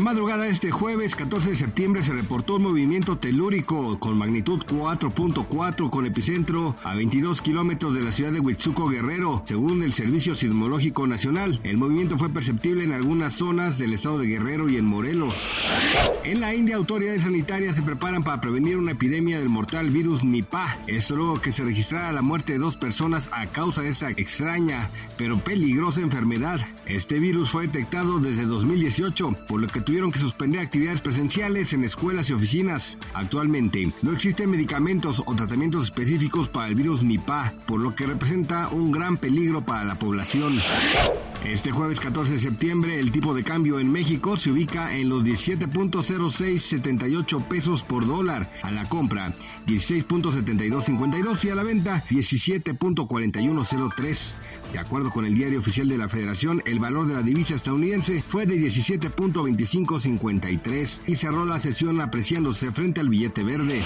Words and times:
La 0.00 0.04
madrugada 0.04 0.44
de 0.44 0.48
este 0.48 0.70
jueves 0.70 1.14
14 1.14 1.50
de 1.50 1.56
septiembre 1.56 2.02
se 2.02 2.14
reportó 2.14 2.56
un 2.56 2.62
movimiento 2.62 3.18
telúrico 3.18 3.98
con 3.98 4.16
magnitud 4.16 4.62
4.4 4.64 5.90
con 5.90 6.06
epicentro 6.06 6.74
a 6.82 6.94
22 6.94 7.42
kilómetros 7.42 7.92
de 7.92 8.00
la 8.00 8.10
ciudad 8.10 8.32
de 8.32 8.40
Huitzuco 8.40 8.88
Guerrero, 8.88 9.42
según 9.44 9.82
el 9.82 9.92
Servicio 9.92 10.34
Sismológico 10.34 11.06
Nacional. 11.06 11.60
El 11.64 11.76
movimiento 11.76 12.16
fue 12.16 12.30
perceptible 12.30 12.82
en 12.82 12.92
algunas 12.92 13.34
zonas 13.34 13.76
del 13.76 13.92
estado 13.92 14.18
de 14.18 14.26
Guerrero 14.26 14.70
y 14.70 14.78
en 14.78 14.86
Morelos. 14.86 15.50
En 16.24 16.40
la 16.40 16.54
India, 16.54 16.76
autoridades 16.76 17.24
sanitarias 17.24 17.76
se 17.76 17.82
preparan 17.82 18.24
para 18.24 18.40
prevenir 18.40 18.78
una 18.78 18.92
epidemia 18.92 19.38
del 19.38 19.50
mortal 19.50 19.90
virus 19.90 20.24
Nipah. 20.24 20.78
Esto 20.86 21.14
luego 21.14 21.42
que 21.42 21.52
se 21.52 21.62
registrara 21.62 22.10
la 22.12 22.22
muerte 22.22 22.54
de 22.54 22.58
dos 22.58 22.78
personas 22.78 23.28
a 23.34 23.48
causa 23.48 23.82
de 23.82 23.90
esta 23.90 24.08
extraña 24.08 24.88
pero 25.18 25.38
peligrosa 25.38 26.00
enfermedad. 26.00 26.58
Este 26.86 27.18
virus 27.18 27.50
fue 27.50 27.66
detectado 27.66 28.18
desde 28.18 28.46
2018, 28.46 29.36
por 29.46 29.60
lo 29.60 29.68
que 29.68 29.89
tuvieron 29.90 30.12
que 30.12 30.20
suspender 30.20 30.60
actividades 30.60 31.00
presenciales 31.00 31.72
en 31.72 31.82
escuelas 31.82 32.30
y 32.30 32.32
oficinas. 32.32 32.96
Actualmente 33.12 33.90
no 34.02 34.12
existen 34.12 34.48
medicamentos 34.48 35.20
o 35.26 35.34
tratamientos 35.34 35.86
específicos 35.86 36.48
para 36.48 36.68
el 36.68 36.76
virus 36.76 37.02
Nipah, 37.02 37.52
por 37.66 37.80
lo 37.80 37.92
que 37.92 38.06
representa 38.06 38.68
un 38.68 38.92
gran 38.92 39.16
peligro 39.16 39.62
para 39.62 39.82
la 39.82 39.98
población. 39.98 40.60
Este 41.44 41.70
jueves 41.72 42.00
14 42.00 42.34
de 42.34 42.38
septiembre 42.38 43.00
el 43.00 43.12
tipo 43.12 43.32
de 43.32 43.42
cambio 43.42 43.80
en 43.80 43.90
México 43.90 44.36
se 44.36 44.50
ubica 44.50 44.94
en 44.94 45.08
los 45.08 45.24
17.0678 45.24 47.44
pesos 47.44 47.82
por 47.82 48.06
dólar, 48.06 48.52
a 48.62 48.70
la 48.70 48.86
compra 48.90 49.34
16.7252 49.66 51.46
y 51.46 51.50
a 51.50 51.54
la 51.54 51.62
venta 51.62 52.04
17.4103. 52.10 54.34
De 54.74 54.78
acuerdo 54.78 55.10
con 55.10 55.24
el 55.24 55.34
diario 55.34 55.60
oficial 55.60 55.88
de 55.88 55.96
la 55.96 56.10
Federación, 56.10 56.62
el 56.66 56.78
valor 56.78 57.06
de 57.06 57.14
la 57.14 57.22
divisa 57.22 57.54
estadounidense 57.54 58.22
fue 58.28 58.44
de 58.44 58.56
17.2553 58.56 61.00
y 61.06 61.16
cerró 61.16 61.46
la 61.46 61.58
sesión 61.58 62.02
apreciándose 62.02 62.70
frente 62.70 63.00
al 63.00 63.08
billete 63.08 63.44
verde. 63.44 63.82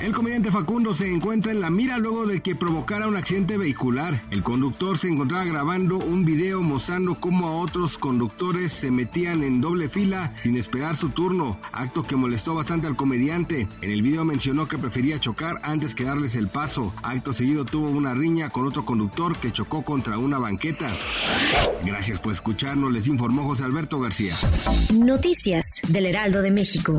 El 0.00 0.12
comediante 0.12 0.50
Facundo 0.50 0.94
se 0.94 1.12
encuentra 1.12 1.52
en 1.52 1.60
la 1.60 1.68
mira 1.70 1.98
luego 1.98 2.26
de 2.26 2.40
que 2.40 2.56
provocara 2.56 3.06
un 3.06 3.16
accidente 3.16 3.58
vehicular. 3.58 4.22
El 4.30 4.42
conductor 4.42 4.96
se 4.98 5.08
encontraba 5.08 5.44
grabando 5.44 5.98
un 5.98 6.24
video 6.24 6.61
mostrando 6.62 7.14
cómo 7.14 7.48
a 7.48 7.56
otros 7.56 7.98
conductores 7.98 8.72
se 8.72 8.90
metían 8.90 9.42
en 9.42 9.60
doble 9.60 9.88
fila 9.88 10.32
sin 10.42 10.56
esperar 10.56 10.96
su 10.96 11.10
turno, 11.10 11.58
acto 11.72 12.02
que 12.02 12.16
molestó 12.16 12.54
bastante 12.54 12.86
al 12.86 12.96
comediante. 12.96 13.68
En 13.80 13.90
el 13.90 14.02
video 14.02 14.24
mencionó 14.24 14.66
que 14.66 14.78
prefería 14.78 15.18
chocar 15.18 15.60
antes 15.62 15.94
que 15.94 16.04
darles 16.04 16.36
el 16.36 16.48
paso. 16.48 16.92
Acto 17.02 17.32
seguido 17.32 17.64
tuvo 17.64 17.88
una 17.90 18.14
riña 18.14 18.50
con 18.50 18.66
otro 18.66 18.84
conductor 18.84 19.36
que 19.36 19.52
chocó 19.52 19.82
contra 19.82 20.18
una 20.18 20.38
banqueta. 20.38 20.96
Gracias 21.84 22.18
por 22.18 22.32
escucharnos, 22.32 22.92
les 22.92 23.06
informó 23.06 23.44
José 23.44 23.64
Alberto 23.64 24.00
García. 24.00 24.34
Noticias 24.94 25.82
del 25.88 26.06
Heraldo 26.06 26.42
de 26.42 26.50
México. 26.50 26.98